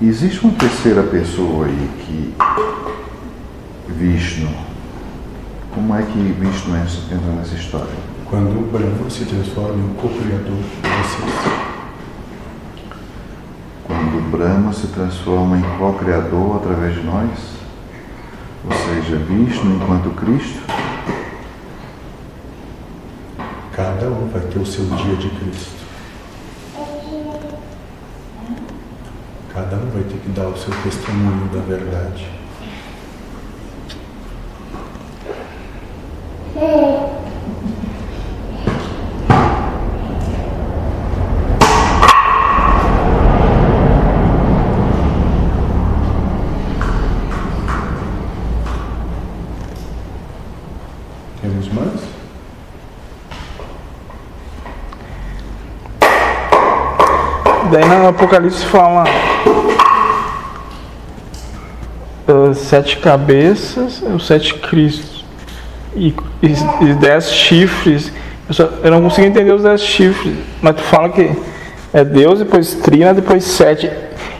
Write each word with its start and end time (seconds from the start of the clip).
Existe 0.00 0.44
uma 0.44 0.52
terceira 0.52 1.02
pessoa 1.02 1.66
aí 1.66 1.90
que 2.06 2.32
Vishnu. 3.88 4.48
Como 5.74 5.92
é 5.92 6.02
que 6.02 6.18
Vishnu 6.38 6.76
entra 6.76 7.32
nessa 7.32 7.56
história? 7.56 7.92
Quando 8.30 8.60
o 8.60 8.70
Brahma 8.70 9.10
se 9.10 9.24
transforma 9.24 9.74
em 9.74 9.94
co-criador 9.94 10.54
de 10.54 10.88
vocês. 10.88 11.34
Quando 13.88 14.18
o 14.18 14.30
Brahma 14.30 14.72
se 14.72 14.86
transforma 14.86 15.58
em 15.58 15.62
co-criador 15.78 16.58
através 16.58 16.94
de 16.94 17.02
nós, 17.02 17.30
ou 18.64 18.72
seja, 18.72 19.16
Vishnu 19.16 19.82
enquanto 19.82 20.10
Cristo, 20.10 20.62
cada 23.72 24.06
um 24.06 24.28
vai 24.32 24.42
ter 24.42 24.60
o 24.60 24.66
seu 24.66 24.84
dia 24.84 25.16
de 25.16 25.28
Cristo. 25.30 25.87
Cada 29.70 29.82
um 29.84 29.90
vai 29.90 30.02
ter 30.04 30.16
que 30.16 30.30
dar 30.30 30.46
o 30.46 30.56
seu 30.56 30.72
testemunho 30.82 31.46
da 31.52 31.60
verdade. 31.60 32.26
Temos 51.42 51.68
mais? 51.74 52.08
Daí 57.70 57.84
no 57.84 58.08
Apocalipse 58.08 58.64
fala 58.64 59.04
uh, 62.26 62.54
sete 62.54 62.96
cabeças, 62.96 64.02
os 64.02 64.26
sete 64.26 64.54
Cristos 64.54 65.24
e, 65.94 66.14
e, 66.42 66.52
e 66.82 66.94
dez 66.94 67.30
chifres. 67.30 68.12
Eu, 68.48 68.54
só, 68.54 68.68
eu 68.82 68.90
não 68.90 69.02
consigo 69.02 69.26
entender 69.26 69.52
os 69.52 69.62
dez 69.62 69.82
chifres, 69.82 70.34
mas 70.62 70.76
tu 70.76 70.82
fala 70.82 71.10
que 71.10 71.30
é 71.92 72.04
Deus, 72.04 72.38
depois 72.38 72.74
trina, 72.74 73.12
depois 73.12 73.44
sete. 73.44 73.90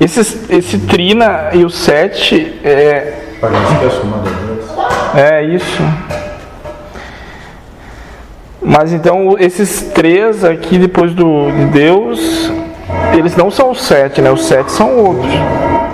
Esse, 0.00 0.20
esse 0.52 0.78
trina 0.78 1.50
e 1.52 1.64
o 1.64 1.70
sete 1.70 2.58
é. 2.64 3.36
Parece 3.40 3.78
que 3.78 3.84
é 3.84 3.86
a 3.86 3.90
soma 3.90 4.18
da 4.18 4.30
Deus. 4.30 5.16
É 5.16 5.44
isso. 5.44 5.82
Mas 8.60 8.92
então 8.92 9.36
esses 9.38 9.82
três 9.92 10.44
aqui 10.44 10.78
depois 10.78 11.12
do 11.14 11.50
de 11.50 11.66
Deus, 11.66 12.50
eles 13.18 13.36
não 13.36 13.50
são 13.50 13.70
os 13.70 13.82
sete, 13.82 14.20
né? 14.20 14.30
Os 14.30 14.44
sete 14.44 14.70
são 14.72 14.96
outros. 14.96 15.32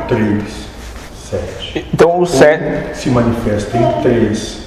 Três, 0.09 0.43
sete. 1.29 1.87
Então 1.93 2.21
o 2.21 2.27
sete. 2.27 2.97
Se 2.97 3.11
manifesta 3.11 3.77
em 3.77 4.03
três. 4.03 4.59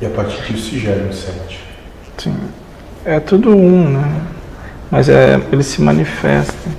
E 0.00 0.06
a 0.06 0.10
partir 0.10 0.42
disso 0.42 0.70
se 0.70 0.78
gera 0.78 1.04
um 1.08 1.12
sete. 1.12 1.62
Sim. 2.18 2.36
É 3.04 3.20
tudo 3.20 3.50
um, 3.50 3.90
né? 3.90 4.10
Mas 4.90 5.08
é, 5.08 5.40
eles 5.52 5.66
se 5.66 5.82
manifestam. 5.82 6.72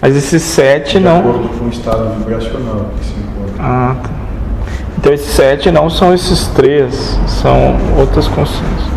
Mas 0.00 0.16
esses 0.16 0.42
sete 0.42 0.98
De 0.98 1.00
não. 1.00 1.20
acordo 1.20 1.48
com 1.58 1.64
o 1.64 1.68
estado 1.70 2.14
vibracional 2.18 2.90
que 2.98 3.04
se 3.04 3.12
encontra. 3.12 3.54
Ah, 3.58 3.96
tá. 4.02 4.10
Então 4.98 5.12
esses 5.12 5.34
sete 5.34 5.70
não 5.70 5.90
são 5.90 6.14
esses 6.14 6.46
três, 6.48 7.18
são 7.26 7.76
outras 7.98 8.28
consciências. 8.28 8.94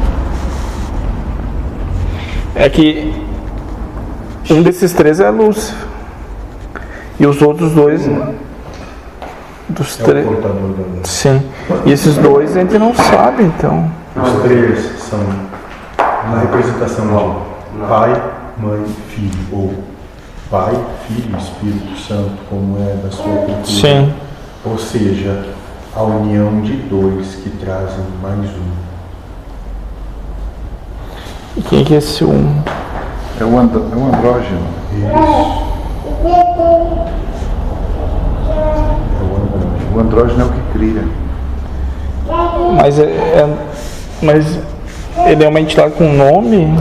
É 2.55 2.69
que 2.69 3.13
um 4.49 4.61
desses 4.61 4.93
três 4.93 5.19
é 5.19 5.29
Lúcifer. 5.29 5.87
E 7.19 7.25
os 7.25 7.41
outros 7.41 7.71
dois. 7.73 8.07
Dos 9.69 9.99
É 9.99 10.03
três. 10.03 10.27
Sim. 11.03 11.41
E 11.85 11.91
esses 11.91 12.15
dois 12.15 12.55
a 12.55 12.61
gente 12.61 12.77
não 12.77 12.93
sabe, 12.93 13.43
então. 13.43 13.91
Os 14.15 14.41
três 14.43 14.79
são 14.99 15.19
uma 16.25 16.39
representação 16.39 17.05
de 17.73 17.87
pai, 17.87 18.21
mãe, 18.57 18.85
filho. 19.09 19.31
Ou 19.51 19.73
pai, 20.49 20.73
filho, 21.07 21.37
Espírito 21.37 21.97
Santo, 21.99 22.31
como 22.49 22.77
é 22.79 22.95
da 22.95 23.11
sua 23.11 23.25
cultura. 23.25 23.65
Sim. 23.65 24.13
Ou 24.65 24.77
seja, 24.77 25.45
a 25.95 26.03
união 26.03 26.61
de 26.61 26.73
dois 26.73 27.35
que 27.35 27.49
trazem 27.49 28.05
mais 28.21 28.49
um. 28.49 28.87
E 31.57 31.61
quem 31.61 31.83
que 31.83 31.95
é 31.95 31.97
esse 31.97 32.23
um? 32.23 32.61
É 33.39 33.45
o, 33.45 33.57
andro, 33.59 33.85
é 33.91 33.95
o 33.95 34.05
andrógeno. 34.07 34.61
Isso. 34.93 35.05
É 39.17 39.23
o 39.23 39.35
andrógeno. 39.35 39.95
O 39.95 39.99
andrógeno 39.99 40.41
é 40.41 40.45
o 40.45 40.49
que 40.49 40.61
cria. 40.73 41.03
Mas 42.75 42.99
é, 42.99 43.03
é- 43.03 43.57
mas 44.21 44.59
ele 45.25 45.43
é 45.43 45.47
uma 45.49 45.59
entidade 45.59 45.93
com 45.93 46.11
nome 46.13 46.77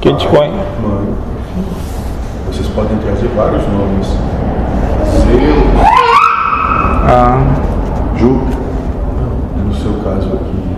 que 0.00 0.08
a 0.08 0.12
gente 0.12 0.26
conhece. 0.28 0.54
Vocês 2.46 2.66
podem 2.68 2.96
trazer 2.98 3.28
vários 3.28 3.62
nomes. 3.68 4.06
Zeus, 5.22 5.86
Ah, 7.08 7.38
Júpiter, 8.16 8.58
no 9.64 9.74
seu 9.74 9.92
caso 10.02 10.28
aqui. 10.34 10.76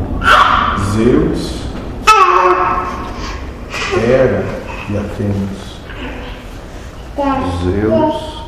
Zeus, 0.92 1.58
Hera 3.96 4.37
e 4.90 4.96
Atenas. 4.96 5.78
Zeus, 7.64 8.44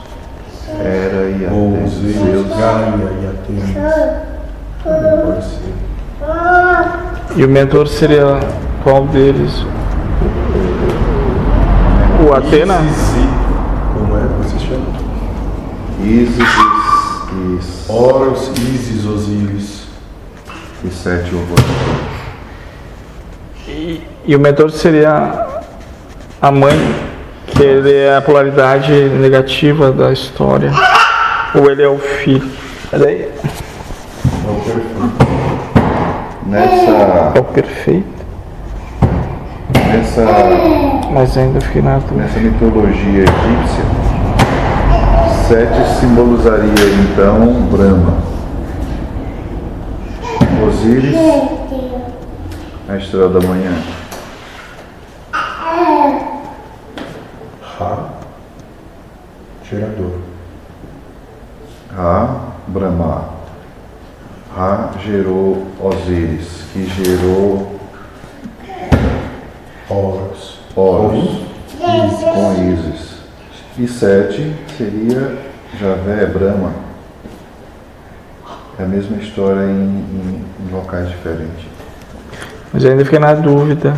Hera 0.78 1.28
e 1.31 1.49
Ou 1.53 1.75
Atenas. 1.75 1.93
Zeus, 1.93 2.15
Zeus, 2.15 2.49
Gaia 2.49 2.95
e 3.21 3.27
Atenas. 3.27 4.31
Também 4.84 5.27
pode 5.27 5.45
ser. 5.45 5.75
e 7.37 7.45
o 7.45 7.49
mentor 7.49 7.87
seria 7.89 8.41
qual 8.83 9.06
deles? 9.06 9.65
O 12.27 12.33
Atena? 12.34 12.81
Isis, 12.83 13.15
como 13.95 14.17
é 14.17 14.21
que 14.21 14.49
você 14.49 14.59
chama? 14.67 14.87
Ísis 16.03 16.39
e, 17.33 17.93
Horus, 17.93 18.49
Isis, 18.59 19.07
Osíris. 19.07 19.87
e 20.84 20.91
sete 20.91 21.34
horrores. 21.34 21.65
E, 23.69 24.03
e 24.27 24.37
o 24.37 24.41
mentor 24.41 24.71
seria 24.71 25.50
a 26.41 26.51
mãe, 26.51 26.75
que 27.47 27.62
ele 27.62 27.95
é 27.95 28.17
a 28.17 28.23
polaridade 28.23 28.93
negativa 28.93 29.93
da 29.93 30.11
história. 30.12 30.73
Ou 31.55 31.71
ele 31.71 31.83
é 31.83 31.89
o 31.89 31.99
filho. 31.99 32.51
Mas 32.91 33.03
aí 33.03 33.28
É 34.47 34.51
o 34.51 34.55
perfeito. 34.55 35.31
Nessa, 36.47 37.33
é 37.34 37.41
o 37.41 37.45
perfeito. 37.45 38.27
nessa, 39.87 40.25
Mas 41.12 41.37
ainda 41.37 41.61
fiquei 41.61 41.83
na 41.83 42.01
nessa 42.12 42.41
mitologia 42.41 43.25
egípcia, 43.25 43.84
sete 45.47 46.01
simbolizaria 46.01 46.72
então 47.03 47.69
Brahma. 47.71 48.31
Osíris, 50.67 51.17
a 52.89 52.97
estrela 52.97 53.28
da 53.28 53.47
manhã. 53.47 53.72
Ra, 57.80 58.10
gerador. 59.64 60.18
Ra, 61.96 62.41
Brahma. 62.68 63.24
Ra 64.54 64.91
gerou 65.02 65.66
Osíris, 65.80 66.64
que 66.74 66.84
gerou 66.86 67.80
Horus. 69.88 70.58
Horus 70.76 71.41
com 72.34 72.52
Ísis. 72.70 73.20
E 73.78 73.88
sete 73.88 74.54
seria 74.76 75.38
Javé, 75.80 76.26
Brahma. 76.26 76.72
É 78.78 78.83
a 78.83 78.86
mesma 78.86 79.16
história 79.16 79.62
em, 79.62 79.71
em- 79.71 80.44
em 80.68 80.71
locais 80.72 81.09
diferentes. 81.09 81.65
Mas 82.72 82.84
ainda 82.84 83.04
fiquei 83.04 83.18
na 83.18 83.33
dúvida. 83.34 83.94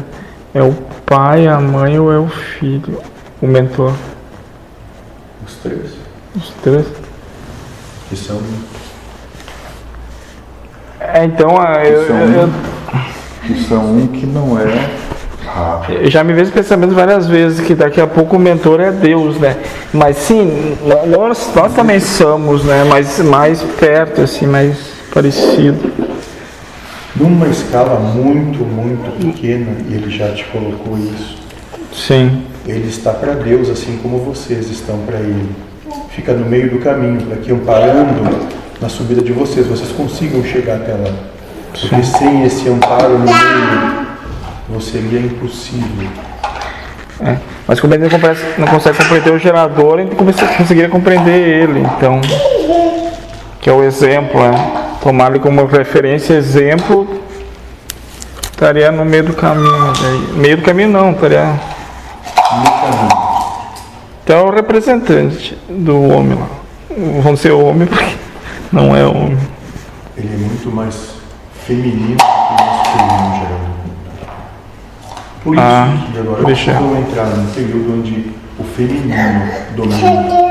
É 0.54 0.62
o 0.62 0.72
pai, 1.04 1.48
a 1.48 1.58
mãe 1.60 1.98
ou 1.98 2.12
é 2.12 2.18
o 2.18 2.28
filho? 2.28 3.00
O 3.42 3.46
mentor? 3.46 3.92
Os 5.44 5.54
três. 5.56 5.90
Os 6.36 6.50
três? 6.62 6.86
Que 8.08 8.16
são 8.16 8.40
É, 11.00 11.24
então, 11.24 11.56
ah, 11.60 11.84
eu, 11.84 12.06
São 12.06 12.16
eu- 12.20 12.46
um, 12.46 12.52
que 13.46 13.64
são 13.64 13.84
um 13.96 14.06
que 14.06 14.24
não 14.24 14.56
é 14.58 14.88
Ra. 15.44 15.82
eu 15.90 16.08
já 16.08 16.22
me 16.22 16.32
vejo 16.32 16.52
pensamento 16.52 16.94
várias 16.94 17.26
vezes 17.26 17.66
que 17.66 17.74
daqui 17.74 18.00
a 18.00 18.06
pouco 18.06 18.36
o 18.36 18.38
mentor 18.38 18.80
é 18.80 18.92
Deus, 18.92 19.36
né? 19.38 19.56
Mas 19.92 20.16
sim, 20.18 20.78
nós, 21.10 21.50
nós 21.54 21.74
também 21.74 21.98
somos, 21.98 22.62
né? 22.64 22.84
Mas 22.84 23.18
mais 23.18 23.60
perto, 23.62 24.20
assim, 24.20 24.46
mais 24.46 24.76
parecido. 25.12 25.92
numa 27.16 27.48
escala 27.48 27.98
muito, 27.98 28.64
muito 28.64 29.10
pequena, 29.18 29.72
ele 29.90 30.08
já 30.16 30.32
te 30.32 30.44
colocou 30.44 30.96
isso. 30.96 31.36
Sim. 31.92 32.44
Ele 32.66 32.88
está 32.88 33.12
para 33.12 33.32
Deus, 33.34 33.68
assim 33.68 33.98
como 34.02 34.18
vocês 34.18 34.70
estão 34.70 34.98
para 35.06 35.18
Ele. 35.18 35.50
fica 36.10 36.32
no 36.32 36.46
meio 36.46 36.70
do 36.70 36.78
caminho, 36.78 37.20
que 37.42 37.52
amparando 37.52 38.48
na 38.80 38.88
subida 38.88 39.22
de 39.22 39.32
vocês, 39.32 39.66
vocês 39.66 39.90
consigam 39.92 40.42
chegar 40.44 40.76
até 40.76 40.92
lá. 40.92 41.12
Porque 41.72 42.02
sem 42.02 42.44
esse 42.44 42.68
amparo 42.68 43.18
no 43.18 43.24
meio, 43.24 44.80
seria 44.80 45.20
impossível. 45.20 46.08
É. 47.20 47.36
Mas 47.66 47.80
como 47.80 47.94
ele 47.94 48.08
não, 48.58 48.66
consegue 48.66 48.98
compreender 48.98 49.30
o 49.32 49.38
gerador, 49.38 49.98
gente 49.98 50.16
conseguiria 50.56 50.88
compreender 50.88 51.62
ele. 51.62 51.80
Então, 51.80 52.20
que 53.60 53.70
é 53.70 53.72
o 53.72 53.82
exemplo, 53.84 54.40
né? 54.40 54.96
tomar 55.00 55.30
ele 55.30 55.38
como 55.38 55.64
referência, 55.66 56.34
exemplo, 56.34 57.08
estaria 58.50 58.90
no 58.90 59.04
meio 59.04 59.24
do 59.24 59.34
caminho. 59.34 59.92
Meio 60.34 60.56
do 60.56 60.62
caminho 60.62 60.88
não, 60.88 61.12
estaria. 61.12 61.71
No. 62.56 63.08
Então 64.24 64.38
é 64.38 64.42
o 64.42 64.50
representante 64.50 65.58
do 65.68 66.00
homem 66.02 66.38
lá. 66.38 66.48
Vamos 67.22 67.40
ser 67.40 67.52
homem 67.52 67.86
porque 67.86 68.16
não 68.70 68.94
é 68.94 69.04
homem. 69.04 69.38
Ele 70.16 70.34
é 70.34 70.36
muito 70.36 70.70
mais 70.70 71.14
feminino 71.66 72.16
do 72.16 72.22
que 72.22 73.02
masculino, 73.04 73.34
geral. 73.36 73.60
Por 75.42 75.54
isso 75.54 75.64
ah, 75.64 76.06
que 76.12 76.18
agora 76.18 76.42
vamos 76.42 76.98
entrar 76.98 77.26
num 77.26 77.46
período 77.46 77.98
onde 77.98 78.30
o 78.58 78.64
feminino 78.64 79.50
domina 79.74 80.41